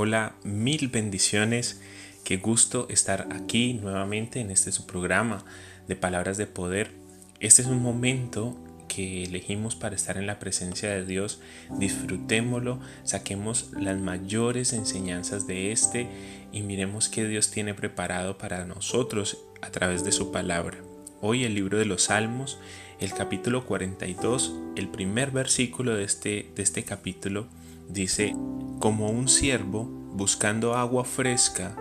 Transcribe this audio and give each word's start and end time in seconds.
Hola, 0.00 0.36
mil 0.44 0.86
bendiciones. 0.90 1.80
Qué 2.22 2.36
gusto 2.36 2.86
estar 2.88 3.26
aquí 3.32 3.74
nuevamente 3.74 4.38
en 4.38 4.52
este 4.52 4.70
su 4.70 4.86
programa 4.86 5.44
de 5.88 5.96
palabras 5.96 6.36
de 6.36 6.46
poder. 6.46 6.92
Este 7.40 7.62
es 7.62 7.66
un 7.66 7.82
momento 7.82 8.56
que 8.86 9.24
elegimos 9.24 9.74
para 9.74 9.96
estar 9.96 10.16
en 10.16 10.28
la 10.28 10.38
presencia 10.38 10.88
de 10.90 11.04
Dios. 11.04 11.40
Disfrutémoslo, 11.80 12.78
saquemos 13.02 13.72
las 13.72 13.98
mayores 13.98 14.72
enseñanzas 14.72 15.48
de 15.48 15.72
este 15.72 16.06
y 16.52 16.62
miremos 16.62 17.08
qué 17.08 17.26
Dios 17.26 17.50
tiene 17.50 17.74
preparado 17.74 18.38
para 18.38 18.64
nosotros 18.66 19.38
a 19.62 19.70
través 19.72 20.04
de 20.04 20.12
su 20.12 20.30
palabra. 20.30 20.78
Hoy 21.20 21.42
el 21.42 21.56
libro 21.56 21.76
de 21.76 21.86
los 21.86 22.04
Salmos, 22.04 22.60
el 23.00 23.12
capítulo 23.14 23.66
42, 23.66 24.54
el 24.76 24.86
primer 24.90 25.32
versículo 25.32 25.96
de 25.96 26.04
este, 26.04 26.52
de 26.54 26.62
este 26.62 26.84
capítulo 26.84 27.48
dice, 27.88 28.34
como 28.78 29.10
un 29.10 29.28
siervo 29.28 29.84
buscando 30.12 30.74
agua 30.74 31.04
fresca 31.04 31.76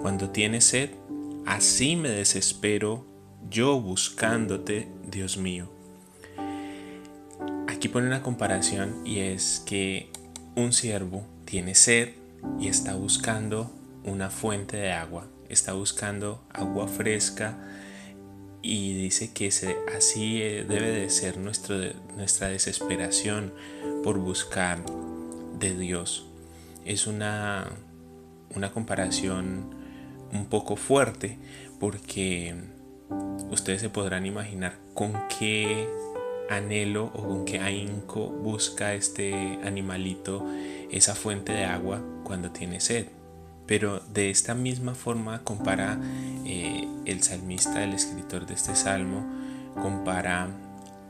cuando 0.00 0.30
tiene 0.30 0.60
sed, 0.60 0.90
así 1.46 1.96
me 1.96 2.08
desespero 2.08 3.06
yo 3.48 3.80
buscándote, 3.80 4.88
Dios 5.06 5.36
mío. 5.36 5.70
Aquí 7.68 7.88
pone 7.88 8.06
una 8.06 8.22
comparación 8.22 9.06
y 9.06 9.20
es 9.20 9.62
que 9.66 10.10
un 10.54 10.72
siervo 10.72 11.26
tiene 11.44 11.74
sed 11.74 12.10
y 12.58 12.68
está 12.68 12.94
buscando 12.94 13.70
una 14.04 14.30
fuente 14.30 14.76
de 14.76 14.92
agua, 14.92 15.26
está 15.48 15.72
buscando 15.72 16.42
agua 16.50 16.88
fresca 16.88 17.58
y 18.62 18.94
dice 18.94 19.32
que 19.32 19.48
así 19.96 20.40
eh, 20.40 20.64
debe 20.68 20.90
de 20.92 21.10
ser 21.10 21.36
nuestro, 21.38 21.76
nuestra 22.16 22.48
desesperación 22.48 23.52
por 24.04 24.18
buscar 24.18 24.84
de 25.68 25.78
Dios. 25.78 26.26
Es 26.84 27.06
una, 27.06 27.70
una 28.54 28.72
comparación 28.72 29.74
un 30.32 30.46
poco 30.46 30.76
fuerte 30.76 31.38
porque 31.78 32.54
ustedes 33.50 33.80
se 33.80 33.88
podrán 33.88 34.26
imaginar 34.26 34.74
con 34.94 35.12
qué 35.38 35.88
anhelo 36.50 37.06
o 37.14 37.22
con 37.22 37.44
qué 37.44 37.60
ahínco 37.60 38.28
busca 38.28 38.94
este 38.94 39.58
animalito 39.64 40.44
esa 40.90 41.14
fuente 41.14 41.52
de 41.52 41.64
agua 41.64 42.02
cuando 42.24 42.50
tiene 42.50 42.80
sed. 42.80 43.06
Pero 43.66 44.00
de 44.12 44.30
esta 44.30 44.54
misma 44.54 44.94
forma 44.94 45.42
compara 45.44 45.98
eh, 46.44 46.88
el 47.04 47.22
salmista, 47.22 47.84
el 47.84 47.94
escritor 47.94 48.46
de 48.46 48.54
este 48.54 48.74
salmo, 48.74 49.24
compara 49.80 50.48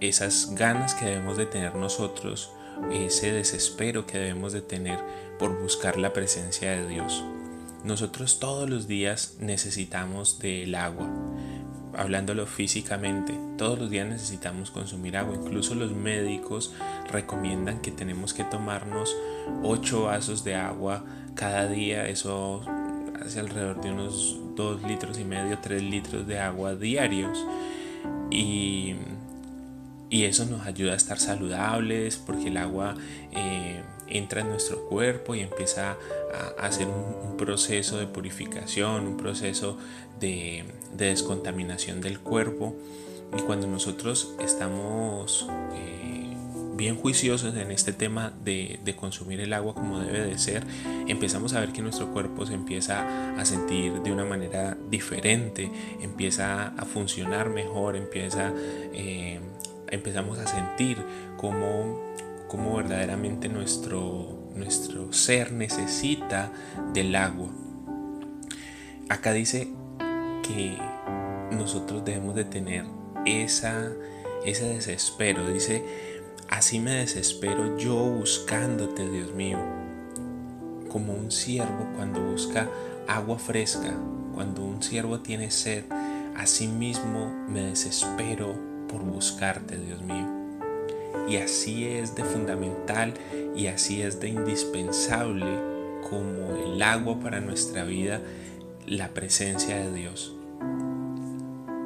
esas 0.00 0.54
ganas 0.54 0.94
que 0.94 1.06
debemos 1.06 1.36
de 1.36 1.46
tener 1.46 1.74
nosotros, 1.74 2.52
ese 2.92 3.32
desespero 3.32 4.06
que 4.06 4.18
debemos 4.18 4.52
de 4.52 4.62
tener 4.62 4.98
por 5.38 5.60
buscar 5.60 5.96
la 5.98 6.12
presencia 6.12 6.70
de 6.72 6.88
Dios. 6.88 7.24
Nosotros 7.84 8.38
todos 8.38 8.70
los 8.70 8.86
días 8.86 9.36
necesitamos 9.40 10.38
del 10.38 10.74
agua, 10.76 11.08
hablándolo 11.96 12.46
físicamente, 12.46 13.34
todos 13.58 13.78
los 13.78 13.90
días 13.90 14.08
necesitamos 14.08 14.70
consumir 14.70 15.16
agua. 15.16 15.34
Incluso 15.34 15.74
los 15.74 15.92
médicos 15.92 16.72
recomiendan 17.10 17.80
que 17.80 17.90
tenemos 17.90 18.34
que 18.34 18.44
tomarnos 18.44 19.16
8 19.62 20.04
vasos 20.04 20.44
de 20.44 20.54
agua 20.54 21.04
cada 21.34 21.66
día. 21.66 22.06
Eso 22.08 22.62
hace 23.20 23.40
alrededor 23.40 23.80
de 23.80 23.90
unos 23.90 24.38
2 24.54 24.82
litros 24.84 25.18
y 25.18 25.24
medio, 25.24 25.58
3 25.58 25.82
litros 25.82 26.26
de 26.26 26.38
agua 26.38 26.74
diarios. 26.74 27.44
Y, 28.30 28.94
y 30.12 30.24
eso 30.24 30.44
nos 30.44 30.66
ayuda 30.66 30.92
a 30.92 30.96
estar 30.96 31.18
saludables 31.18 32.18
porque 32.18 32.48
el 32.48 32.58
agua 32.58 32.94
eh, 33.34 33.80
entra 34.08 34.42
en 34.42 34.50
nuestro 34.50 34.84
cuerpo 34.86 35.34
y 35.34 35.40
empieza 35.40 35.96
a, 36.58 36.66
hacer 36.66 36.86
un, 36.86 37.38
proceso 37.38 37.96
de 37.96 38.06
purificación, 38.06 39.06
un 39.06 39.16
proceso 39.16 39.78
de, 40.20 40.64
descontaminación 40.94 42.02
del 42.02 42.20
cuerpo. 42.20 42.76
Y 43.36 43.40
cuando 43.40 43.66
nosotros 43.66 44.34
estamos 44.38 45.48
eh, 45.74 46.02
bien 46.76 46.96
juiciosos 46.96 47.54
en 47.54 47.70
este 47.70 47.92
tema 47.92 48.32
de, 48.44 48.80
consumir 48.98 49.40
el 49.40 49.52
agua 49.52 49.74
como 49.74 49.98
debe 50.00 50.20
de 50.20 50.38
ser, 50.38 50.64
empezamos 51.08 51.54
a 51.54 51.60
ver 51.60 51.72
que 51.72 51.80
nuestro 51.80 52.12
cuerpo 52.12 52.44
se 52.44 52.54
empieza 52.54 53.34
a 53.38 53.44
sentir 53.44 54.02
de 54.02 54.12
una 54.12 54.24
manera 54.24 54.76
diferente, 54.90 55.70
empieza 56.00 56.68
a 56.68 56.84
funcionar 56.84 57.50
mejor, 57.50 57.96
empieza, 57.96 58.52
eh, 58.92 59.40
empezamos 59.92 60.38
a 60.40 60.46
sentir 60.46 60.98
como 61.36 62.00
cómo 62.48 62.76
verdaderamente 62.76 63.48
nuestro, 63.48 64.50
nuestro 64.56 65.12
ser 65.12 65.52
necesita 65.52 66.50
del 66.92 67.14
agua. 67.14 67.48
Acá 69.08 69.32
dice 69.32 69.68
que 70.42 70.76
nosotros 71.52 72.04
debemos 72.04 72.34
de 72.34 72.44
tener 72.44 72.84
esa, 73.26 73.92
ese 74.44 74.66
desespero. 74.68 75.46
Dice, 75.48 75.84
así 76.48 76.80
me 76.80 76.96
desespero 76.96 77.78
yo 77.78 77.94
buscándote, 77.94 79.08
Dios 79.08 79.32
mío. 79.34 79.58
Como 80.90 81.14
un 81.14 81.30
siervo 81.30 81.88
cuando 81.96 82.20
busca 82.20 82.68
agua 83.08 83.38
fresca, 83.38 83.94
cuando 84.34 84.62
un 84.62 84.82
siervo 84.82 85.20
tiene 85.20 85.50
sed, 85.50 85.84
así 86.36 86.66
mismo 86.68 87.32
me 87.48 87.62
desespero 87.62 88.71
por 88.92 89.02
buscarte, 89.02 89.78
Dios 89.78 90.02
mío. 90.02 90.28
Y 91.28 91.36
así 91.36 91.86
es 91.86 92.14
de 92.14 92.24
fundamental 92.24 93.14
y 93.56 93.66
así 93.66 94.02
es 94.02 94.20
de 94.20 94.28
indispensable 94.28 95.46
como 96.08 96.56
el 96.56 96.82
agua 96.82 97.18
para 97.20 97.40
nuestra 97.40 97.84
vida, 97.84 98.20
la 98.86 99.08
presencia 99.08 99.76
de 99.76 99.92
Dios. 99.92 100.34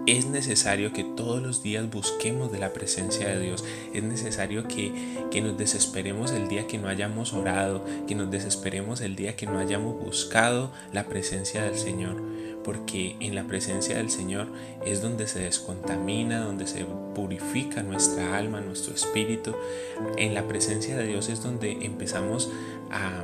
Es 0.07 0.27
necesario 0.27 0.93
que 0.93 1.03
todos 1.03 1.43
los 1.43 1.63
días 1.65 1.91
busquemos 1.91 2.53
de 2.53 2.61
la 2.61 2.73
presencia 2.73 3.29
de 3.29 3.41
Dios. 3.41 3.65
Es 3.93 4.05
necesario 4.05 4.69
que, 4.69 4.93
que, 5.33 5.41
nos 5.41 5.59
desesperemos 5.59 6.31
el 6.31 6.47
día 6.47 6.69
que 6.69 6.79
no 6.79 6.89
hayamos 6.89 7.33
orado, 7.33 7.85
que 8.07 8.15
nos 8.15 8.31
desesperemos 8.31 9.01
el 9.01 9.17
día 9.17 9.35
que 9.35 9.47
no 9.47 9.59
hayamos 9.59 10.01
buscado 10.01 10.71
la 10.93 11.07
presencia 11.07 11.65
del 11.65 11.77
Señor 11.77 12.23
porque 12.67 13.15
en 13.21 13.37
la 13.37 13.45
presencia 13.45 13.97
del 13.97 14.11
Señor 14.11 14.49
es 14.85 15.01
donde 15.01 15.29
se 15.29 15.39
descontamina, 15.39 16.41
donde 16.41 16.67
se 16.67 16.85
purifica 17.15 17.85
nuestra 17.85 18.37
alma, 18.37 18.61
nuestro 18.61 18.93
espíritu. 18.93 19.55
En 20.19 20.35
la 20.35 20.49
presencia 20.49 20.97
de 20.97 21.07
Dios 21.07 21.29
es 21.29 21.45
donde 21.45 21.71
empezamos 21.87 22.51
a, 22.91 23.23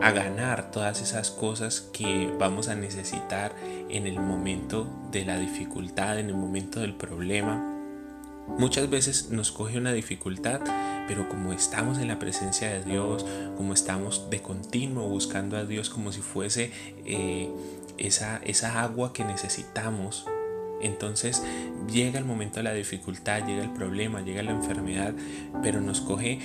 a, 0.00 0.10
ganar 0.12 0.70
todas 0.70 1.02
esas 1.02 1.30
cosas 1.30 1.82
que 1.92 2.32
vamos 2.38 2.68
a 2.68 2.74
necesitar 2.74 3.54
en 3.90 4.06
el 4.06 4.18
momento 4.18 4.88
de 5.10 5.26
la 5.26 5.38
dificultad, 5.38 6.18
en 6.18 6.28
el 6.28 6.34
momento 6.34 6.80
del 6.80 6.94
problema. 6.94 7.68
Muchas 8.48 8.88
veces 8.88 9.28
nos 9.28 9.52
coge 9.52 9.76
una 9.76 9.92
dificultad, 9.92 10.62
pero 11.06 11.28
como 11.28 11.52
estamos 11.52 11.98
en 11.98 12.08
la 12.08 12.18
presencia 12.18 12.70
de 12.70 12.82
Dios, 12.82 13.26
como 13.58 13.74
estamos 13.74 14.30
de 14.30 14.40
continuo 14.40 15.06
buscando 15.06 15.58
a 15.58 15.64
Dios 15.64 15.90
como 15.90 16.12
si 16.12 16.22
fuese 16.22 16.72
eh, 17.04 17.50
esa, 17.98 18.40
esa 18.44 18.82
agua 18.82 19.12
que 19.12 19.24
necesitamos. 19.24 20.26
Entonces 20.80 21.42
llega 21.90 22.18
el 22.18 22.24
momento 22.24 22.56
de 22.56 22.64
la 22.64 22.72
dificultad, 22.72 23.46
llega 23.46 23.62
el 23.62 23.70
problema, 23.70 24.20
llega 24.20 24.42
la 24.42 24.50
enfermedad, 24.50 25.14
pero 25.62 25.80
nos 25.80 26.00
coge 26.00 26.40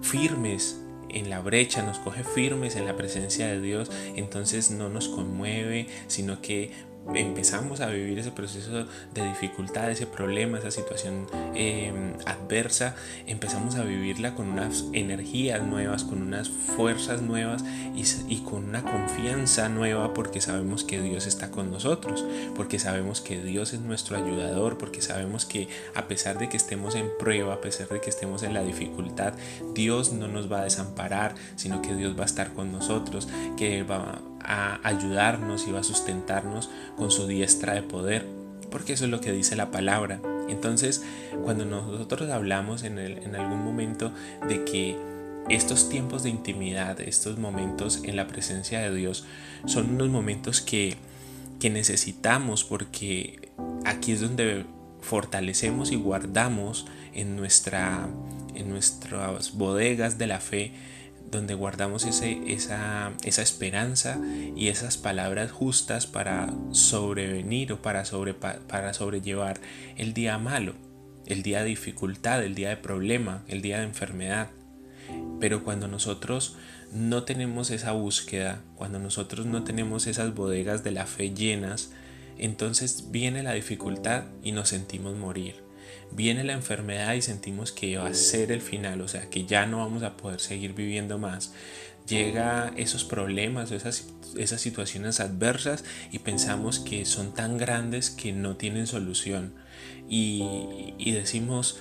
firmes 0.00 0.80
en 1.08 1.30
la 1.30 1.40
brecha, 1.40 1.82
nos 1.82 1.98
coge 1.98 2.24
firmes 2.24 2.76
en 2.76 2.86
la 2.86 2.96
presencia 2.96 3.46
de 3.46 3.60
Dios, 3.60 3.90
entonces 4.16 4.70
no 4.70 4.88
nos 4.88 5.08
conmueve, 5.08 5.88
sino 6.08 6.40
que 6.40 6.72
empezamos 7.14 7.80
a 7.80 7.88
vivir 7.88 8.18
ese 8.18 8.30
proceso 8.30 8.86
de 9.14 9.28
dificultad, 9.28 9.90
ese 9.90 10.06
problema, 10.06 10.58
esa 10.58 10.70
situación 10.70 11.26
em, 11.54 12.14
adversa, 12.24 12.94
empezamos 13.26 13.76
a 13.76 13.84
vivirla 13.84 14.34
con 14.34 14.48
unas 14.48 14.84
energías 14.92 15.62
nuevas, 15.62 16.04
con 16.04 16.22
unas 16.22 16.48
fuerzas 16.48 17.22
nuevas 17.22 17.64
y, 17.94 18.04
y, 18.28 18.38
con 18.40 18.64
una 18.64 18.82
confianza 18.82 19.68
nueva 19.68 20.14
porque 20.14 20.40
sabemos 20.40 20.84
que 20.84 21.00
Dios 21.00 21.26
está 21.26 21.50
con 21.50 21.70
nosotros, 21.70 22.24
porque 22.54 22.78
sabemos 22.78 23.20
que 23.20 23.42
Dios 23.42 23.72
es 23.72 23.80
nuestro 23.80 24.16
ayudador, 24.16 24.78
porque 24.78 25.00
sabemos 25.00 25.46
que 25.46 25.68
a 25.94 26.08
pesar 26.08 26.38
de 26.38 26.48
que 26.48 26.56
estemos 26.56 26.94
en 26.94 27.10
prueba, 27.18 27.54
a 27.54 27.60
pesar 27.60 27.88
de 27.88 28.00
que 28.00 28.10
estemos 28.10 28.42
en 28.42 28.54
la 28.54 28.62
dificultad, 28.62 29.34
Dios 29.74 30.12
no 30.12 30.28
nos 30.28 30.50
va 30.50 30.60
a 30.60 30.64
desamparar, 30.64 31.34
sino 31.56 31.82
que 31.82 31.94
Dios 31.94 32.18
va 32.18 32.22
a 32.22 32.26
estar 32.26 32.52
con 32.52 32.72
nosotros, 32.72 33.28
que 33.56 33.82
va 33.82 34.20
a 34.46 34.80
ayudarnos 34.86 35.66
y 35.66 35.72
va 35.72 35.80
a 35.80 35.84
sustentarnos 35.84 36.70
con 36.96 37.10
su 37.10 37.26
diestra 37.26 37.74
de 37.74 37.82
poder, 37.82 38.24
porque 38.70 38.92
eso 38.94 39.04
es 39.04 39.10
lo 39.10 39.20
que 39.20 39.32
dice 39.32 39.56
la 39.56 39.70
palabra. 39.70 40.20
Entonces, 40.48 41.02
cuando 41.42 41.64
nosotros 41.64 42.30
hablamos 42.30 42.84
en, 42.84 42.98
en 42.98 43.36
algún 43.36 43.64
momento 43.64 44.12
de 44.48 44.64
que 44.64 44.96
estos 45.48 45.88
tiempos 45.88 46.22
de 46.22 46.30
intimidad, 46.30 47.00
estos 47.00 47.38
momentos 47.38 48.00
en 48.04 48.16
la 48.16 48.26
presencia 48.26 48.80
de 48.80 48.94
Dios, 48.94 49.24
son 49.64 49.94
unos 49.94 50.08
momentos 50.08 50.60
que, 50.60 50.96
que 51.60 51.70
necesitamos 51.70 52.64
porque 52.64 53.50
aquí 53.84 54.12
es 54.12 54.20
donde 54.20 54.64
fortalecemos 55.00 55.92
y 55.92 55.96
guardamos 55.96 56.86
en, 57.14 57.36
nuestra, 57.36 58.08
en 58.54 58.70
nuestras 58.70 59.54
bodegas 59.54 60.18
de 60.18 60.26
la 60.26 60.40
fe 60.40 60.72
donde 61.30 61.54
guardamos 61.54 62.04
ese, 62.04 62.40
esa, 62.46 63.12
esa, 63.24 63.42
esperanza 63.42 64.18
y 64.54 64.68
esas 64.68 64.96
palabras 64.96 65.50
justas 65.50 66.06
para 66.06 66.52
sobrevenir 66.72 67.72
o 67.72 67.82
para, 67.82 68.04
sobre, 68.04 68.34
para 68.34 68.94
sobrellevar 68.94 69.60
el 69.96 70.14
día 70.14 70.38
malo, 70.38 70.74
el 71.26 71.42
día 71.42 71.60
de 71.60 71.70
dificultad, 71.70 72.44
el 72.44 72.54
día 72.54 72.70
de 72.70 72.76
problema, 72.76 73.42
el 73.48 73.62
día 73.62 73.78
de 73.78 73.84
enfermedad. 73.84 74.50
Pero 75.40 75.64
cuando 75.64 75.88
nosotros 75.88 76.56
no 76.92 77.24
tenemos 77.24 77.70
esa 77.70 77.92
búsqueda, 77.92 78.62
cuando 78.76 78.98
nosotros 78.98 79.46
no 79.46 79.64
tenemos 79.64 80.06
esas 80.06 80.34
bodegas 80.34 80.84
de 80.84 80.92
la 80.92 81.06
fe 81.06 81.34
llenas, 81.34 81.90
entonces 82.38 83.10
viene 83.10 83.42
la 83.42 83.54
dificultad 83.54 84.24
y 84.42 84.52
nos 84.52 84.68
sentimos 84.68 85.16
morir 85.16 85.65
viene 86.12 86.44
la 86.44 86.52
enfermedad 86.52 87.14
y 87.14 87.22
sentimos 87.22 87.72
que 87.72 87.96
va 87.98 88.08
a 88.08 88.14
ser 88.14 88.52
el 88.52 88.60
final, 88.60 89.00
o 89.00 89.08
sea, 89.08 89.28
que 89.28 89.44
ya 89.44 89.66
no 89.66 89.78
vamos 89.78 90.02
a 90.02 90.16
poder 90.16 90.40
seguir 90.40 90.74
viviendo 90.74 91.18
más. 91.18 91.52
Llega 92.06 92.72
esos 92.76 93.04
problemas, 93.04 93.72
esas, 93.72 94.06
esas 94.36 94.60
situaciones 94.60 95.18
adversas 95.18 95.84
y 96.12 96.20
pensamos 96.20 96.78
que 96.78 97.04
son 97.04 97.34
tan 97.34 97.58
grandes 97.58 98.10
que 98.10 98.32
no 98.32 98.56
tienen 98.56 98.86
solución. 98.86 99.54
Y, 100.08 100.94
y 100.98 101.12
decimos, 101.12 101.80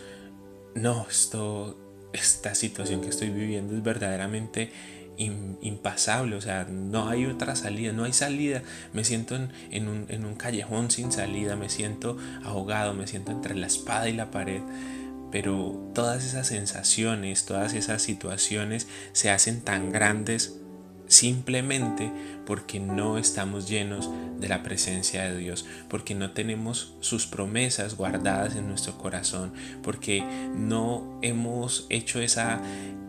no, 0.73 1.06
esto, 1.07 1.77
esta 2.11 2.56
situación 2.56 3.01
que 3.01 3.09
estoy 3.09 3.29
viviendo 3.29 3.75
es 3.75 3.83
verdaderamente 3.83 4.71
impasable, 5.17 6.35
o 6.35 6.41
sea, 6.41 6.65
no 6.65 7.07
hay 7.09 7.25
otra 7.25 7.56
salida, 7.56 7.94
no 7.94 8.03
hay 8.03 8.13
salida, 8.13 8.62
me 8.94 9.03
siento 9.03 9.35
en, 9.35 9.88
un, 9.88 10.06
en, 10.09 10.25
un, 10.25 10.35
callejón 10.35 10.91
sin 10.91 11.12
salida, 11.12 11.56
me 11.56 11.69
siento 11.69 12.17
ahogado, 12.44 12.94
me 12.94 13.07
siento 13.07 13.31
entre 13.31 13.56
la 13.56 13.67
espada 13.67 14.09
y 14.09 14.13
la 14.13 14.31
pared, 14.31 14.62
pero 15.31 15.91
todas 15.94 16.25
esas 16.25 16.47
sensaciones, 16.47 17.45
todas 17.45 17.73
esas 17.73 18.01
situaciones 18.01 18.88
se 19.13 19.29
hacen 19.29 19.62
tan 19.62 19.91
grandes 19.91 20.59
simplemente 21.07 22.12
porque 22.46 22.80
no 22.80 23.18
estamos 23.18 23.68
llenos 23.68 24.10
de 24.40 24.48
la 24.48 24.63
presencia 24.63 25.24
de 25.24 25.38
Dios, 25.38 25.66
porque 25.90 26.16
no 26.16 26.31
tenemos 26.31 26.94
sus 27.00 27.25
promesas 27.25 27.96
guardadas 27.96 28.56
en 28.56 28.68
nuestro 28.68 28.98
corazón, 28.98 29.54
porque 29.84 30.24
no 30.56 31.19
hemos 31.22 31.88
hecho 31.90 32.19
esa, 32.19 32.62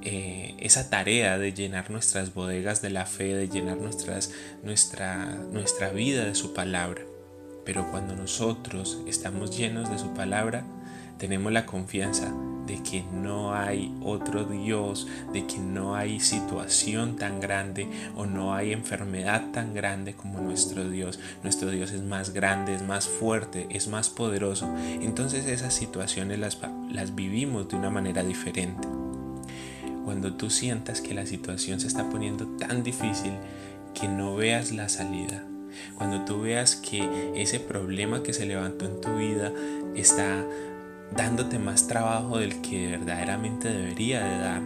eh, 0.03 0.55
esa 0.59 0.91
tarea 0.91 1.39
de 1.39 1.53
llenar 1.53 1.91
nuestras 1.91 2.35
bodegas 2.35 2.83
de 2.83 2.91
la 2.91 3.07
fe, 3.07 3.35
de 3.35 3.49
llenar 3.49 3.77
nuestras, 3.77 4.33
nuestra, 4.63 5.27
nuestra 5.53 5.91
vida 5.91 6.25
de 6.25 6.35
su 6.35 6.55
palabra. 6.55 7.03
Pero 7.65 7.91
cuando 7.91 8.15
nosotros 8.15 8.99
estamos 9.09 9.57
llenos 9.57 9.91
de 9.91 9.99
su 9.99 10.15
palabra, 10.15 10.65
tenemos 11.19 11.53
la 11.53 11.67
confianza 11.67 12.33
de 12.67 12.83
que 12.83 13.05
no 13.13 13.55
hay 13.55 13.95
otro 14.03 14.45
Dios, 14.45 15.07
de 15.33 15.47
que 15.47 15.59
no 15.59 15.95
hay 15.95 16.21
situación 16.21 17.17
tan 17.17 17.41
grande 17.41 17.89
o 18.17 18.27
no 18.27 18.55
hay 18.55 18.73
enfermedad 18.73 19.51
tan 19.53 19.75
grande 19.75 20.15
como 20.15 20.41
nuestro 20.41 20.89
Dios. 20.89 21.19
Nuestro 21.43 21.71
Dios 21.71 21.93
es 21.93 22.03
más 22.03 22.33
grande, 22.33 22.75
es 22.75 22.83
más 22.83 23.07
fuerte, 23.09 23.67
es 23.71 23.89
más 23.89 24.09
poderoso. 24.09 24.69
Entonces 25.01 25.47
esas 25.47 25.75
situaciones 25.75 26.39
las, 26.39 26.59
las 26.91 27.15
vivimos 27.15 27.69
de 27.69 27.77
una 27.77 27.91
manera 27.91 28.23
diferente. 28.23 28.89
Cuando 30.05 30.35
tú 30.35 30.51
sientas 30.51 31.01
que 31.01 31.15
la 31.15 31.27
situación 31.27 31.81
se 31.81 31.89
está 31.89 32.09
poniendo 32.09 32.47
tan 32.59 32.83
difícil 32.83 33.33
que 33.95 34.09
no 34.09 34.37
veas 34.37 34.73
la 34.73 34.89
salida, 34.89 35.43
cuando 35.97 36.25
tú 36.25 36.43
veas 36.43 36.77
que 36.77 37.33
ese 37.35 37.61
problema 37.61 38.23
que 38.23 38.33
se 38.33 38.47
levantó 38.47 38.87
en 38.87 39.01
tu 39.01 39.17
vida 39.17 39.53
está 39.95 40.45
dándote 41.15 41.59
más 41.59 41.87
trabajo 41.87 42.39
del 42.39 42.61
que 42.63 42.89
verdaderamente 42.89 43.69
debería 43.69 44.25
de 44.25 44.39
dar, 44.39 44.63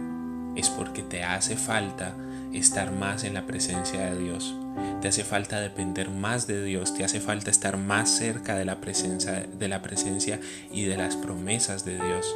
es 0.55 0.69
porque 0.69 1.01
te 1.01 1.23
hace 1.23 1.55
falta 1.55 2.15
estar 2.53 2.91
más 2.91 3.23
en 3.23 3.33
la 3.33 3.45
presencia 3.45 4.11
de 4.11 4.19
Dios. 4.21 4.55
Te 5.01 5.07
hace 5.07 5.23
falta 5.23 5.59
depender 5.59 6.09
más 6.09 6.47
de 6.47 6.63
Dios, 6.63 6.93
te 6.93 7.03
hace 7.03 7.19
falta 7.19 7.51
estar 7.51 7.77
más 7.77 8.09
cerca 8.09 8.55
de 8.55 8.65
la 8.65 8.79
presencia, 8.79 9.45
de 9.47 9.67
la 9.67 9.81
presencia 9.81 10.39
y 10.71 10.83
de 10.85 10.97
las 10.97 11.15
promesas 11.15 11.85
de 11.85 11.95
Dios. 11.95 12.35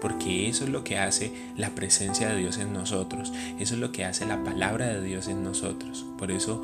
Porque 0.00 0.48
eso 0.48 0.64
es 0.64 0.70
lo 0.70 0.84
que 0.84 0.98
hace 0.98 1.32
la 1.56 1.70
presencia 1.70 2.28
de 2.28 2.36
Dios 2.36 2.58
en 2.58 2.72
nosotros, 2.72 3.32
eso 3.58 3.74
es 3.74 3.80
lo 3.80 3.90
que 3.90 4.04
hace 4.04 4.26
la 4.26 4.44
palabra 4.44 4.86
de 4.86 5.02
Dios 5.02 5.26
en 5.26 5.42
nosotros. 5.42 6.06
Por 6.18 6.30
eso 6.30 6.62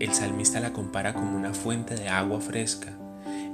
el 0.00 0.14
salmista 0.14 0.60
la 0.60 0.72
compara 0.72 1.12
como 1.12 1.36
una 1.36 1.52
fuente 1.52 1.94
de 1.94 2.08
agua 2.08 2.40
fresca. 2.40 2.92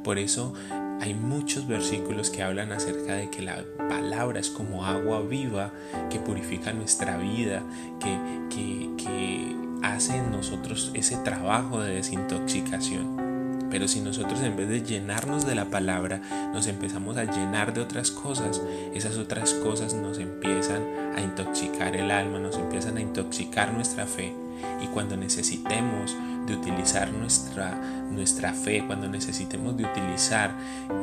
Por 0.04 0.18
eso 0.18 0.54
hay 1.00 1.14
muchos 1.14 1.66
versículos 1.66 2.28
que 2.28 2.42
hablan 2.42 2.72
acerca 2.72 3.14
de 3.14 3.30
que 3.30 3.40
la 3.40 3.64
palabra 3.88 4.38
es 4.38 4.50
como 4.50 4.84
agua 4.84 5.22
viva 5.22 5.72
que 6.10 6.18
purifica 6.18 6.72
nuestra 6.72 7.16
vida, 7.16 7.62
que, 8.00 8.18
que, 8.50 9.56
hace 9.82 10.14
en 10.14 10.30
nosotros 10.30 10.90
ese 10.92 11.16
trabajo 11.16 11.80
de 11.80 11.94
desintoxicación. 11.94 13.68
Pero 13.70 13.88
si 13.88 14.02
nosotros 14.02 14.42
en 14.42 14.56
vez 14.56 14.68
de 14.68 14.82
llenarnos 14.82 15.46
de 15.46 15.54
la 15.54 15.70
palabra 15.70 16.20
nos 16.52 16.66
empezamos 16.66 17.16
a 17.16 17.24
llenar 17.24 17.72
de 17.72 17.80
otras 17.80 18.10
cosas, 18.10 18.60
esas 18.92 19.16
otras 19.16 19.54
cosas 19.54 19.94
nos 19.94 20.18
empiezan 20.18 20.82
a 21.16 21.22
intoxicar 21.22 21.96
el 21.96 22.10
alma, 22.10 22.38
nos 22.38 22.56
empiezan 22.56 22.98
a 22.98 23.00
intoxicar 23.00 23.72
nuestra 23.72 24.06
fe. 24.06 24.34
Y 24.82 24.86
cuando 24.88 25.16
necesitemos 25.16 26.14
de 26.50 26.56
utilizar 26.56 27.12
nuestra, 27.12 27.74
nuestra 28.10 28.52
fe, 28.52 28.84
cuando 28.86 29.08
necesitemos 29.08 29.76
de 29.76 29.84
utilizar 29.84 30.50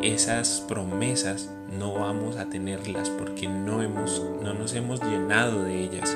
esas 0.04 0.64
promesas, 0.68 1.50
no 1.78 1.94
vamos 1.94 2.38
a 2.38 2.46
tenerlas 2.46 3.10
porque 3.10 3.48
no, 3.48 3.82
hemos, 3.82 4.24
no 4.44 4.54
nos 4.54 4.74
hemos 4.74 5.02
llenado 5.02 5.64
de 5.64 5.84
ellas. 5.84 6.16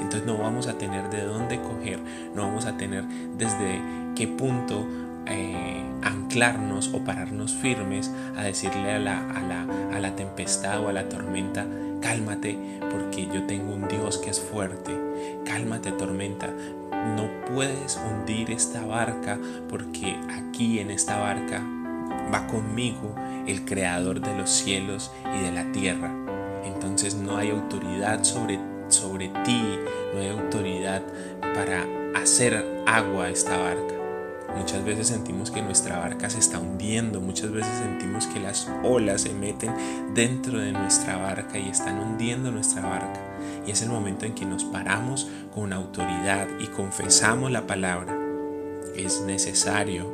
Entonces 0.00 0.26
no 0.26 0.38
vamos 0.38 0.66
a 0.66 0.78
tener 0.78 1.10
de 1.10 1.22
dónde 1.22 1.60
coger, 1.60 2.00
no 2.34 2.42
vamos 2.42 2.66
a 2.66 2.76
tener 2.76 3.04
desde 3.38 3.80
qué 4.16 4.26
punto 4.26 4.86
eh, 5.26 5.82
anclarnos 6.02 6.92
o 6.92 7.04
pararnos 7.04 7.52
firmes 7.52 8.10
a 8.36 8.42
decirle 8.42 8.92
a 8.92 8.98
la, 8.98 9.30
a, 9.30 9.40
la, 9.42 9.96
a 9.96 10.00
la 10.00 10.16
tempestad 10.16 10.80
o 10.80 10.88
a 10.88 10.92
la 10.92 11.08
tormenta, 11.08 11.64
cálmate 12.02 12.58
porque 12.90 13.26
yo 13.26 13.46
tengo 13.46 13.72
un 13.72 13.88
Dios 13.88 14.18
que 14.18 14.30
es 14.30 14.40
fuerte. 14.40 14.92
Cálmate 15.46 15.92
tormenta, 15.92 16.48
no 17.16 17.30
puedes 17.46 17.96
hundir 17.96 18.50
esta 18.50 18.84
barca 18.84 19.38
porque 19.70 20.16
aquí 20.30 20.80
en 20.80 20.90
esta 20.90 21.18
barca 21.18 21.62
va 22.32 22.46
conmigo 22.46 23.14
el 23.46 23.64
creador 23.64 24.20
de 24.20 24.36
los 24.36 24.50
cielos 24.50 25.10
y 25.34 25.44
de 25.44 25.52
la 25.52 25.70
tierra. 25.72 26.12
Entonces 26.64 27.14
no 27.14 27.36
hay 27.36 27.50
autoridad 27.50 28.24
sobre, 28.24 28.58
sobre 28.88 29.28
ti, 29.44 29.78
no 30.14 30.20
hay 30.20 30.28
autoridad 30.28 31.02
para 31.54 31.86
hacer 32.20 32.82
agua 32.86 33.24
a 33.24 33.30
esta 33.30 33.56
barca. 33.56 33.94
Muchas 34.56 34.84
veces 34.84 35.08
sentimos 35.08 35.50
que 35.50 35.62
nuestra 35.62 35.98
barca 35.98 36.28
se 36.28 36.38
está 36.38 36.58
hundiendo, 36.58 37.20
muchas 37.20 37.50
veces 37.50 37.72
sentimos 37.78 38.01
que 38.26 38.40
las 38.40 38.68
olas 38.82 39.22
se 39.22 39.32
meten 39.32 39.72
dentro 40.14 40.58
de 40.58 40.72
nuestra 40.72 41.16
barca 41.16 41.58
y 41.58 41.68
están 41.68 41.98
hundiendo 41.98 42.50
nuestra 42.50 42.82
barca. 42.82 43.20
Y 43.66 43.70
es 43.70 43.82
el 43.82 43.88
momento 43.88 44.26
en 44.26 44.34
que 44.34 44.44
nos 44.44 44.64
paramos 44.64 45.28
con 45.54 45.72
autoridad 45.72 46.48
y 46.60 46.66
confesamos 46.66 47.50
la 47.50 47.66
palabra. 47.66 48.16
Es 48.96 49.20
necesario 49.22 50.10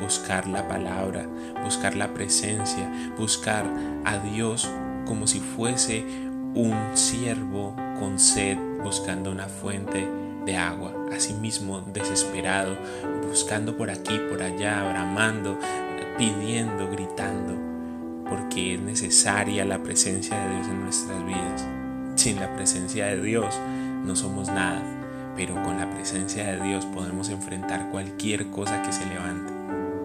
buscar 0.00 0.46
la 0.46 0.68
palabra, 0.68 1.26
buscar 1.62 1.96
la 1.96 2.14
presencia, 2.14 2.90
buscar 3.18 3.64
a 4.04 4.18
Dios 4.18 4.68
como 5.06 5.26
si 5.26 5.40
fuese 5.40 6.04
un 6.54 6.76
siervo 6.94 7.74
con 7.98 8.18
sed 8.18 8.56
buscando 8.82 9.30
una 9.30 9.46
fuente 9.46 10.08
de 10.44 10.56
agua, 10.56 10.92
asimismo 11.12 11.80
desesperado, 11.80 12.76
buscando 13.28 13.76
por 13.76 13.90
aquí, 13.90 14.18
por 14.30 14.42
allá, 14.42 14.82
bramando, 14.90 15.58
pidiendo, 16.20 16.86
gritando, 16.90 17.54
porque 18.28 18.74
es 18.74 18.80
necesaria 18.82 19.64
la 19.64 19.82
presencia 19.82 20.38
de 20.38 20.54
Dios 20.54 20.68
en 20.68 20.82
nuestras 20.82 21.24
vidas. 21.24 21.66
Sin 22.14 22.38
la 22.38 22.54
presencia 22.54 23.06
de 23.06 23.22
Dios 23.22 23.58
no 24.04 24.14
somos 24.14 24.48
nada, 24.48 24.82
pero 25.34 25.54
con 25.62 25.78
la 25.78 25.88
presencia 25.88 26.44
de 26.44 26.62
Dios 26.62 26.84
podemos 26.84 27.30
enfrentar 27.30 27.88
cualquier 27.90 28.48
cosa 28.48 28.82
que 28.82 28.92
se 28.92 29.06
levante. 29.06 29.50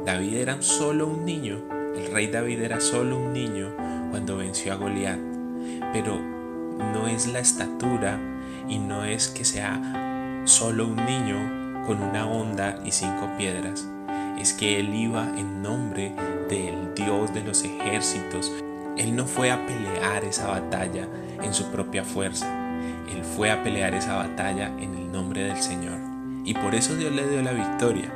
David 0.06 0.36
era 0.38 0.62
solo 0.62 1.06
un 1.06 1.26
niño, 1.26 1.58
el 1.98 2.10
rey 2.10 2.28
David 2.28 2.62
era 2.62 2.80
solo 2.80 3.20
un 3.20 3.34
niño 3.34 3.74
cuando 4.10 4.38
venció 4.38 4.72
a 4.72 4.78
Goliat, 4.78 5.20
pero 5.92 6.18
no 6.94 7.10
es 7.10 7.28
la 7.28 7.40
estatura 7.40 8.18
y 8.70 8.78
no 8.78 9.04
es 9.04 9.28
que 9.28 9.44
sea 9.44 10.42
solo 10.46 10.88
un 10.88 10.96
niño 10.96 11.84
con 11.86 12.02
una 12.02 12.26
onda 12.26 12.80
y 12.86 12.94
cinco 12.94 13.30
piedras. 13.38 13.90
Es 14.40 14.54
que 14.54 14.80
él 14.80 14.94
iba 14.94 15.28
en 15.38 15.62
nombre 15.62 16.14
del 16.50 16.94
Dios 16.94 17.34
de 17.34 17.44
los 17.44 17.64
ejércitos. 17.64 18.52
Él 18.98 19.16
no 19.16 19.26
fue 19.26 19.52
a 19.52 19.66
pelear 19.66 20.24
esa 20.24 20.48
batalla 20.48 21.08
en 21.42 21.54
su 21.54 21.72
propia 21.72 22.04
fuerza. 22.04 22.48
Él 23.12 23.24
fue 23.24 23.52
a 23.52 23.64
pelear 23.64 23.94
esa 23.94 24.16
batalla 24.16 24.68
en 24.80 24.96
el 24.96 25.12
nombre 25.12 25.44
del 25.44 25.62
Señor. 25.62 26.00
Y 26.44 26.54
por 26.54 26.76
eso 26.76 26.96
Dios 26.96 27.12
le 27.14 27.28
dio 27.28 27.42
la 27.42 27.54
victoria. 27.54 28.14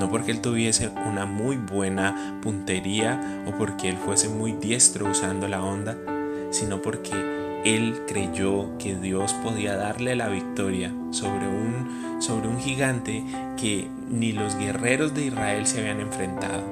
No 0.00 0.10
porque 0.10 0.30
él 0.30 0.40
tuviese 0.40 0.90
una 1.06 1.26
muy 1.26 1.56
buena 1.56 2.38
puntería 2.42 3.44
o 3.46 3.52
porque 3.52 3.88
él 3.88 3.96
fuese 3.96 4.28
muy 4.28 4.52
diestro 4.52 5.06
usando 5.10 5.48
la 5.48 5.62
onda, 5.62 5.96
sino 6.50 6.82
porque 6.82 7.45
él 7.66 8.02
creyó 8.06 8.78
que 8.78 8.94
Dios 8.94 9.32
podía 9.42 9.76
darle 9.76 10.14
la 10.14 10.28
victoria 10.28 10.94
sobre 11.10 11.48
un, 11.48 12.22
sobre 12.22 12.46
un 12.46 12.60
gigante 12.60 13.24
que 13.60 13.88
ni 14.08 14.30
los 14.30 14.56
guerreros 14.56 15.14
de 15.14 15.26
Israel 15.26 15.66
se 15.66 15.80
habían 15.80 16.00
enfrentado. 16.00 16.62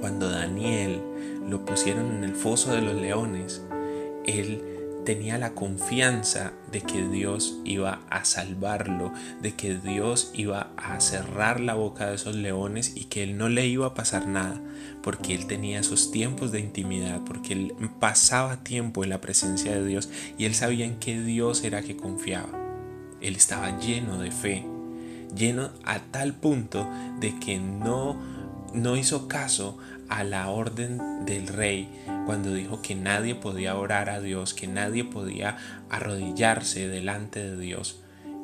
Cuando 0.00 0.30
Daniel 0.30 1.02
lo 1.46 1.66
pusieron 1.66 2.16
en 2.16 2.24
el 2.24 2.34
foso 2.34 2.72
de 2.72 2.80
los 2.80 2.94
leones, 2.94 3.62
él 4.24 4.62
tenía 5.04 5.38
la 5.38 5.54
confianza 5.54 6.52
de 6.72 6.80
que 6.80 7.06
Dios 7.06 7.58
iba 7.64 8.00
a 8.10 8.24
salvarlo, 8.24 9.12
de 9.40 9.54
que 9.54 9.76
Dios 9.76 10.30
iba 10.34 10.70
a 10.76 11.00
cerrar 11.00 11.60
la 11.60 11.74
boca 11.74 12.06
de 12.06 12.16
esos 12.16 12.34
leones 12.34 12.92
y 12.96 13.04
que 13.04 13.22
él 13.22 13.38
no 13.38 13.48
le 13.48 13.66
iba 13.66 13.86
a 13.86 13.94
pasar 13.94 14.26
nada, 14.26 14.60
porque 15.02 15.34
él 15.34 15.46
tenía 15.46 15.80
esos 15.80 16.10
tiempos 16.10 16.52
de 16.52 16.60
intimidad, 16.60 17.20
porque 17.24 17.52
él 17.52 17.74
pasaba 18.00 18.64
tiempo 18.64 19.04
en 19.04 19.10
la 19.10 19.20
presencia 19.20 19.72
de 19.72 19.86
Dios 19.86 20.08
y 20.38 20.46
él 20.46 20.54
sabía 20.54 20.86
en 20.86 20.98
qué 20.98 21.20
Dios 21.20 21.64
era 21.64 21.82
que 21.82 21.96
confiaba. 21.96 22.60
Él 23.20 23.36
estaba 23.36 23.78
lleno 23.78 24.18
de 24.18 24.30
fe, 24.30 24.66
lleno 25.34 25.70
a 25.84 26.00
tal 26.00 26.34
punto 26.34 26.88
de 27.20 27.38
que 27.38 27.58
no 27.58 28.34
no 28.74 28.96
hizo 28.96 29.28
caso 29.28 29.78
a 30.08 30.24
la 30.24 30.50
orden 30.50 31.24
del 31.24 31.46
rey 31.46 31.88
cuando 32.26 32.52
dijo 32.52 32.82
que 32.82 32.94
nadie 32.94 33.34
podía 33.34 33.76
orar 33.76 34.10
a 34.10 34.20
Dios, 34.20 34.54
que 34.54 34.66
nadie 34.66 35.04
podía 35.04 35.56
arrodillarse 35.90 36.88
delante 36.88 37.40
de 37.40 37.56
Dios, 37.56 38.00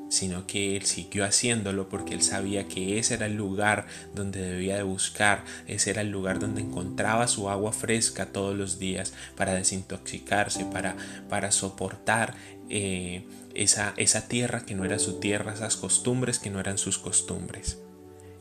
sino 0.08 0.46
que 0.46 0.76
él 0.76 0.84
siguió 0.84 1.24
haciéndolo 1.24 1.88
porque 1.88 2.14
él 2.14 2.22
sabía 2.22 2.66
que 2.66 2.98
ese 2.98 3.14
era 3.14 3.26
el 3.26 3.36
lugar 3.36 3.86
donde 4.14 4.40
debía 4.42 4.76
de 4.76 4.82
buscar, 4.82 5.44
ese 5.68 5.90
era 5.90 6.02
el 6.02 6.10
lugar 6.10 6.40
donde 6.40 6.60
encontraba 6.60 7.28
su 7.28 7.48
agua 7.48 7.72
fresca 7.72 8.26
todos 8.26 8.56
los 8.56 8.78
días 8.78 9.14
para 9.36 9.54
desintoxicarse, 9.54 10.64
para, 10.64 10.96
para 11.28 11.52
soportar 11.52 12.34
eh, 12.68 13.24
esa, 13.54 13.94
esa 13.96 14.28
tierra 14.28 14.64
que 14.66 14.74
no 14.74 14.84
era 14.84 14.98
su 14.98 15.20
tierra, 15.20 15.54
esas 15.54 15.76
costumbres 15.76 16.38
que 16.38 16.50
no 16.50 16.60
eran 16.60 16.78
sus 16.78 16.98
costumbres. 16.98 17.78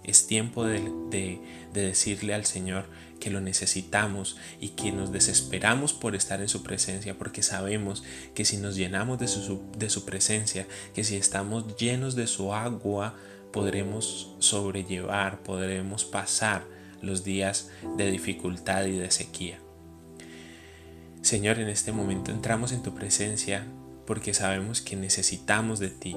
Es 0.03 0.25
tiempo 0.25 0.65
de, 0.65 1.39
decirle 1.71 2.33
al 2.33 2.45
Señor 2.45 2.85
que 3.19 3.29
lo 3.29 3.41
necesitamos 3.41 4.37
y 4.59 4.69
que 4.69 4.91
nos 4.91 5.11
desesperamos 5.11 5.93
por 5.93 6.15
estar 6.15 6.41
en 6.41 6.49
su 6.49 6.63
presencia 6.63 7.17
porque 7.17 7.43
sabemos 7.43 8.03
que 8.33 8.45
si 8.45 8.57
nos 8.57 8.75
llenamos 8.75 9.19
de 9.19 9.27
su, 9.27 9.61
de 9.77 9.89
su 9.89 10.05
presencia, 10.05 10.67
que 10.93 11.03
si 11.03 11.15
estamos 11.15 11.77
llenos 11.77 12.15
de 12.15 12.27
su 12.27 12.53
agua, 12.53 13.15
podremos 13.51 14.35
sobrellevar, 14.39 15.43
podremos 15.43 16.05
pasar 16.05 16.63
los 17.01 17.23
días 17.23 17.69
de 17.97 18.11
dificultad 18.11 18.85
y 18.85 18.97
de 18.97 19.11
sequía. 19.11 19.59
Señor, 21.21 21.59
en 21.59 21.67
este 21.67 21.91
momento 21.91 22.31
entramos 22.31 22.71
en 22.71 22.81
tu 22.81 22.95
presencia 22.95 23.65
porque 24.05 24.33
sabemos 24.33 24.81
que 24.81 24.95
necesitamos 24.95 25.79
de 25.79 25.89
ti, 25.89 26.15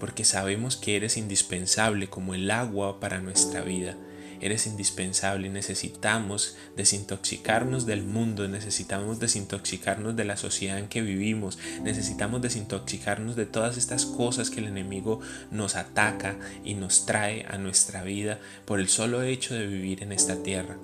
porque 0.00 0.24
sabemos 0.24 0.76
que 0.76 0.96
eres 0.96 1.16
indispensable 1.16 2.08
como 2.08 2.34
el 2.34 2.50
agua 2.50 2.98
para 2.98 3.20
nuestra 3.20 3.60
vida. 3.60 3.96
Eres 4.40 4.66
indispensable, 4.66 5.48
necesitamos 5.48 6.56
desintoxicarnos 6.76 7.86
del 7.86 8.02
mundo, 8.02 8.48
necesitamos 8.48 9.20
desintoxicarnos 9.20 10.16
de 10.16 10.24
la 10.24 10.36
sociedad 10.36 10.78
en 10.78 10.88
que 10.88 11.02
vivimos, 11.02 11.58
necesitamos 11.82 12.42
desintoxicarnos 12.42 13.36
de 13.36 13.46
todas 13.46 13.76
estas 13.76 14.06
cosas 14.06 14.50
que 14.50 14.60
el 14.60 14.66
enemigo 14.66 15.20
nos 15.50 15.76
ataca 15.76 16.36
y 16.64 16.74
nos 16.74 17.06
trae 17.06 17.46
a 17.48 17.58
nuestra 17.58 18.02
vida 18.02 18.38
por 18.64 18.80
el 18.80 18.88
solo 18.88 19.22
hecho 19.22 19.54
de 19.54 19.66
vivir 19.66 20.02
en 20.02 20.12
esta 20.12 20.42
tierra. 20.42 20.76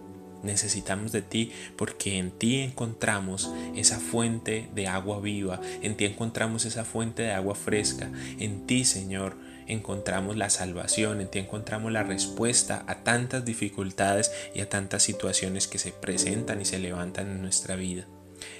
Necesitamos 0.43 1.13
de 1.13 1.23
ti 1.23 1.53
porque 1.77 2.17
en 2.17 2.31
ti 2.31 2.61
encontramos 2.61 3.51
esa 3.77 3.99
fuente 3.99 4.71
de 4.75 4.87
agua 4.87 5.21
viva, 5.21 5.61
en 5.83 5.97
ti 5.97 6.07
encontramos 6.07 6.65
esa 6.65 6.85
fuente 6.85 7.23
de 7.23 7.33
agua 7.33 7.55
fresca, 7.55 8.11
en 8.39 8.67
ti 8.67 8.85
Señor 8.85 9.37
encontramos 9.73 10.37
la 10.37 10.51
salvación, 10.51 11.21
en 11.21 11.29
ti 11.29 11.39
encontramos 11.39 11.93
la 11.93 12.03
respuesta 12.03 12.85
a 12.87 12.97
tantas 12.97 13.45
dificultades 13.45 14.33
y 14.55 14.61
a 14.61 14.69
tantas 14.69 15.03
situaciones 15.03 15.67
que 15.67 15.79
se 15.79 15.93
presentan 15.93 16.61
y 16.61 16.65
se 16.65 16.79
levantan 16.79 17.31
en 17.31 17.43
nuestra 17.43 17.77
vida. 17.77 18.07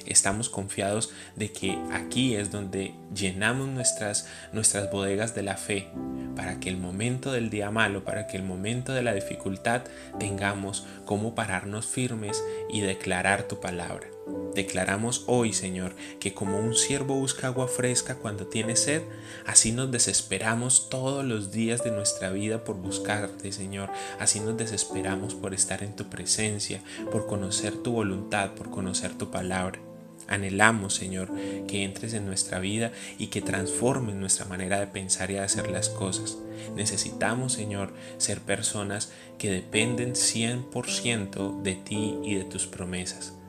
Estamos 0.07 0.49
confiados 0.49 1.11
de 1.37 1.53
que 1.53 1.79
aquí 1.93 2.35
es 2.35 2.51
donde 2.51 2.95
llenamos 3.15 3.69
nuestras, 3.69 4.29
nuestras 4.53 4.91
bodegas 4.91 5.35
de 5.35 5.43
la 5.43 5.57
fe 5.57 5.89
para 6.37 6.61
que 6.61 6.69
el 6.69 6.77
momento 6.77 7.33
del 7.33 7.51
día 7.51 7.71
malo, 7.71 8.05
para 8.05 8.27
que 8.27 8.37
el 8.37 8.43
momento 8.43 8.93
de 8.93 9.03
la 9.03 9.15
dificultad 9.15 9.83
tengamos 10.19 10.87
cómo 11.05 11.35
pararnos 11.35 11.87
firmes 11.87 12.43
y 12.71 12.81
declarar 12.81 13.45
tu 13.45 13.61
palabra. 13.61 14.07
Declaramos 14.55 15.25
hoy, 15.27 15.53
Señor, 15.53 15.95
que 16.19 16.35
como 16.35 16.59
un 16.59 16.75
siervo 16.75 17.15
busca 17.15 17.47
agua 17.47 17.69
fresca 17.69 18.17
cuando 18.17 18.47
tiene 18.47 18.75
sed, 18.75 19.03
así 19.47 19.71
nos 19.71 19.93
desesperamos 19.93 20.89
todos 20.91 21.25
los 21.25 21.53
días 21.53 21.85
de 21.85 21.93
nuestra 21.93 22.31
vida 22.31 22.65
por 22.65 22.77
buscarte, 22.77 23.53
Señor. 23.53 23.91
Así 24.19 24.41
nos 24.41 24.57
desesperamos 24.57 25.35
por 25.35 25.55
estar 25.55 25.85
en 25.85 25.95
tu 25.95 26.11
presencia, 26.11 26.83
por 27.13 27.27
conocer 27.27 27.75
tu 27.77 27.93
voluntad, 27.93 28.51
por 28.55 28.71
conocer 28.71 29.17
tu 29.17 29.31
palabra. 29.31 29.79
Anhelamos, 30.27 30.95
Señor, 30.95 31.31
que 31.67 31.85
entres 31.85 32.13
en 32.13 32.27
nuestra 32.27 32.59
vida 32.59 32.93
y 33.19 33.29
que 33.29 33.43
transformes 33.43 34.17
nuestra 34.17 34.47
manera 34.47 34.79
de 34.79 34.89
pensar 34.89 35.31
y 35.31 35.35
de 35.35 35.41
hacer 35.41 35.71
las 35.71 35.89
cosas. 35.89 36.39
Necesitamos, 36.75 37.53
Señor, 37.53 37.93
ser 38.19 38.41
personas 38.41 39.11
que 39.39 39.51
dependen 39.51 40.15
100% 40.15 41.63
de 41.63 41.75
ti 41.77 42.19
y 42.25 42.35
de 42.35 42.45
tus 42.45 42.67
promesas 42.67 43.40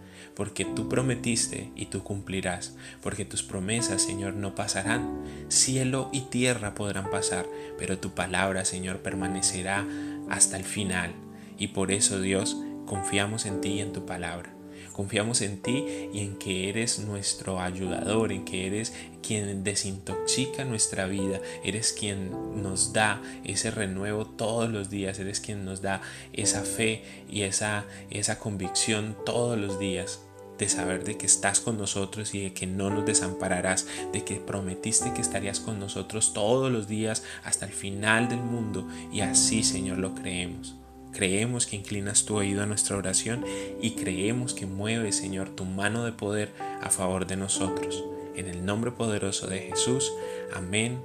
porque 0.41 0.65
tú 0.65 0.89
prometiste 0.89 1.69
y 1.75 1.85
tú 1.85 2.03
cumplirás, 2.03 2.75
porque 3.03 3.25
tus 3.25 3.43
promesas, 3.43 4.01
Señor, 4.01 4.33
no 4.33 4.55
pasarán. 4.55 5.21
Cielo 5.49 6.09
y 6.11 6.21
tierra 6.21 6.73
podrán 6.73 7.11
pasar, 7.11 7.45
pero 7.77 7.99
tu 7.99 8.15
palabra, 8.15 8.65
Señor, 8.65 9.03
permanecerá 9.03 9.85
hasta 10.31 10.57
el 10.57 10.63
final. 10.63 11.13
Y 11.59 11.67
por 11.67 11.91
eso, 11.91 12.19
Dios, 12.19 12.57
confiamos 12.87 13.45
en 13.45 13.61
ti 13.61 13.73
y 13.73 13.81
en 13.81 13.93
tu 13.93 14.07
palabra. 14.07 14.51
Confiamos 14.93 15.41
en 15.41 15.61
ti 15.61 15.85
y 16.11 16.21
en 16.21 16.35
que 16.37 16.69
eres 16.69 16.97
nuestro 16.97 17.59
ayudador, 17.59 18.31
en 18.31 18.43
que 18.43 18.65
eres 18.65 18.93
quien 19.21 19.63
desintoxica 19.63 20.65
nuestra 20.65 21.05
vida, 21.05 21.39
eres 21.63 21.93
quien 21.93 22.31
nos 22.63 22.93
da 22.93 23.21
ese 23.43 23.69
renuevo 23.69 24.25
todos 24.25 24.71
los 24.71 24.89
días, 24.89 25.19
eres 25.19 25.39
quien 25.39 25.65
nos 25.65 25.83
da 25.83 26.01
esa 26.33 26.63
fe 26.63 27.03
y 27.29 27.43
esa, 27.43 27.85
esa 28.09 28.39
convicción 28.39 29.15
todos 29.23 29.55
los 29.59 29.77
días 29.77 30.21
de 30.61 30.69
saber 30.69 31.03
de 31.03 31.17
que 31.17 31.25
estás 31.25 31.59
con 31.59 31.79
nosotros 31.79 32.35
y 32.35 32.43
de 32.43 32.53
que 32.53 32.67
no 32.67 32.91
nos 32.91 33.03
desampararás, 33.03 33.87
de 34.13 34.23
que 34.23 34.35
prometiste 34.35 35.11
que 35.11 35.19
estarías 35.21 35.59
con 35.59 35.79
nosotros 35.79 36.35
todos 36.35 36.71
los 36.71 36.87
días 36.87 37.23
hasta 37.43 37.65
el 37.65 37.71
final 37.71 38.29
del 38.29 38.41
mundo 38.41 38.87
y 39.11 39.21
así 39.21 39.63
Señor 39.63 39.97
lo 39.97 40.13
creemos. 40.13 40.75
Creemos 41.13 41.65
que 41.65 41.77
inclinas 41.77 42.25
tu 42.25 42.35
oído 42.35 42.61
a 42.61 42.67
nuestra 42.67 42.95
oración 42.95 43.43
y 43.81 43.95
creemos 43.95 44.53
que 44.53 44.67
mueves, 44.67 45.15
Señor, 45.15 45.49
tu 45.49 45.65
mano 45.65 46.05
de 46.05 46.11
poder 46.11 46.53
a 46.79 46.91
favor 46.91 47.25
de 47.25 47.37
nosotros. 47.37 48.03
En 48.35 48.47
el 48.47 48.63
nombre 48.63 48.91
poderoso 48.91 49.47
de 49.47 49.61
Jesús. 49.61 50.13
Amén 50.53 51.01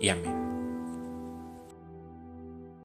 y 0.00 0.08
amén. 0.08 0.55